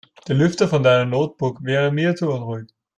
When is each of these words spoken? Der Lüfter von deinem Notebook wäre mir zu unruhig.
Der 0.27 0.35
Lüfter 0.35 0.67
von 0.67 0.81
deinem 0.81 1.11
Notebook 1.11 1.63
wäre 1.63 1.91
mir 1.91 2.15
zu 2.15 2.27
unruhig. 2.31 2.65